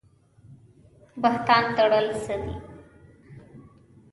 [1.21, 2.55] بهتان تړل څه دي؟